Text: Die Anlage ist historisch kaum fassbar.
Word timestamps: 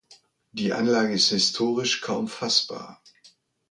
Die 0.51 0.73
Anlage 0.73 1.13
ist 1.13 1.29
historisch 1.29 2.01
kaum 2.01 2.27
fassbar. 2.27 3.03